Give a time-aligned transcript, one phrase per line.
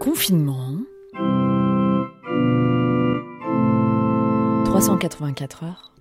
[0.00, 0.76] Confinement.
[4.64, 5.92] 384 heures.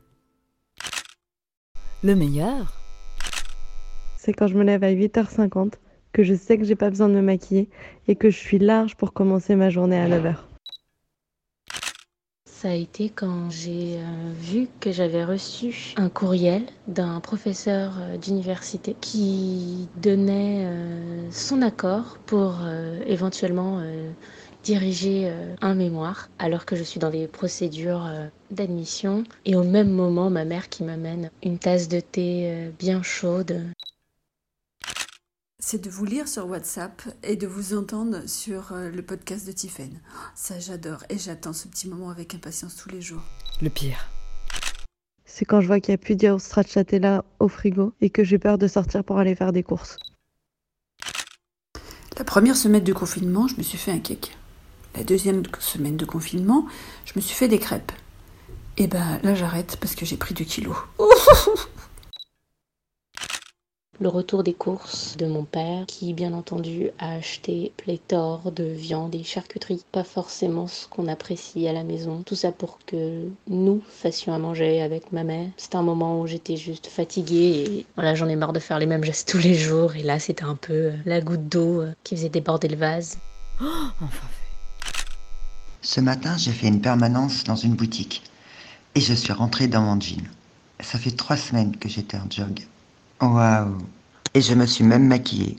[2.04, 2.78] Le meilleur
[4.18, 5.74] C'est quand je me lève à 8h50,
[6.14, 7.70] que je sais que j'ai pas besoin de me maquiller
[8.08, 10.36] et que je suis large pour commencer ma journée à 9h.
[12.46, 18.18] Ça a été quand j'ai euh, vu que j'avais reçu un courriel d'un professeur euh,
[18.18, 20.97] d'université qui donnait euh,
[21.32, 22.60] son accord pour
[23.06, 23.82] éventuellement
[24.64, 28.10] diriger un mémoire alors que je suis dans les procédures
[28.52, 29.24] d'admission.
[29.46, 33.64] Et au même moment, ma mère qui m'amène une tasse de thé bien chaude
[35.70, 39.52] c'est de vous lire sur WhatsApp et de vous entendre sur euh, le podcast de
[39.52, 40.00] Tiffen.
[40.34, 43.22] Ça, j'adore et j'attends ce petit moment avec impatience tous les jours.
[43.62, 44.10] Le pire.
[45.26, 48.40] C'est quand je vois qu'il n'y a plus de stracciatella au frigo et que j'ai
[48.40, 49.98] peur de sortir pour aller faire des courses.
[52.18, 54.36] La première semaine de confinement, je me suis fait un cake.
[54.96, 56.66] La deuxième semaine de confinement,
[57.06, 57.92] je me suis fait des crêpes.
[58.78, 60.76] Et ben là, j'arrête parce que j'ai pris du kilo.
[64.00, 69.16] le retour des courses de mon père qui bien entendu a acheté pléthore de viande
[69.16, 72.22] et charcuterie pas forcément ce qu'on apprécie à la maison.
[72.24, 75.50] Tout ça pour que nous fassions à manger avec ma mère.
[75.58, 78.86] C'était un moment où j'étais juste fatiguée et voilà j'en ai marre de faire les
[78.86, 79.96] mêmes gestes tous les jours.
[79.96, 83.18] Et là c'était un peu euh, la goutte d'eau euh, qui faisait déborder le vase.
[83.62, 83.66] Oh,
[84.02, 84.28] enfin
[85.82, 88.22] ce matin j'ai fait une permanence dans une boutique.
[88.94, 90.24] Et je suis rentrée dans mon jean.
[90.80, 92.62] Ça fait trois semaines que j'étais en jog
[93.22, 93.78] Waouh
[94.34, 95.58] Et je me suis même maquillée.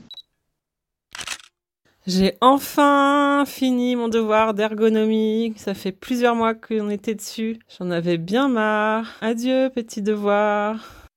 [2.07, 5.53] J'ai enfin fini mon devoir d'ergonomie.
[5.57, 7.59] Ça fait plusieurs mois qu'on était dessus.
[7.77, 9.07] J'en avais bien marre.
[9.21, 11.07] Adieu, petit devoir.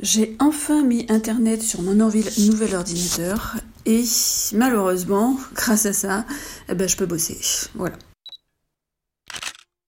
[0.00, 4.02] J'ai enfin mis Internet sur mon nouvel ordinateur et
[4.54, 6.24] malheureusement, grâce à ça,
[6.70, 7.38] eh ben, je peux bosser.
[7.74, 7.96] Voilà.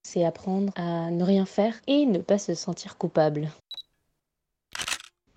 [0.02, 3.48] C'est apprendre à ne rien faire et ne pas se sentir coupable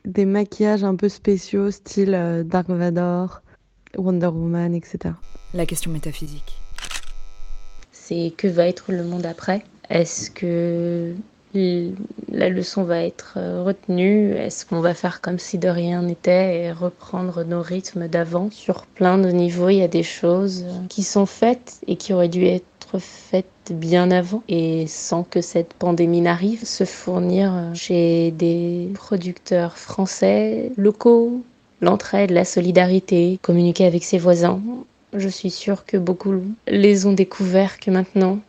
[0.05, 3.41] des maquillages un peu spéciaux, style euh, Dark Vador,
[3.97, 5.15] Wonder Woman, etc.
[5.53, 6.61] La question métaphysique.
[7.91, 9.63] C'est que va être le monde après?
[9.89, 11.13] Est-ce que
[12.31, 14.31] la leçon va être euh, retenue?
[14.31, 18.49] Est-ce qu'on va faire comme si de rien n'était et reprendre nos rythmes d'avant?
[18.51, 22.29] Sur plein de niveaux, il y a des choses qui sont faites et qui auraient
[22.29, 22.45] dû
[22.99, 30.71] faites bien avant et sans que cette pandémie n'arrive, se fournir chez des producteurs français,
[30.77, 31.43] locaux,
[31.81, 34.61] l'entraide, la solidarité, communiquer avec ses voisins.
[35.13, 36.33] Je suis sûre que beaucoup
[36.67, 38.39] les ont découverts que maintenant.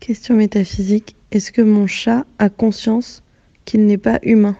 [0.00, 3.22] Question métaphysique, est-ce que mon chat a conscience
[3.64, 4.56] qu'il n'est pas humain?